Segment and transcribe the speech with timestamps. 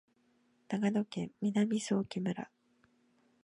[0.67, 2.49] 長野県南相木村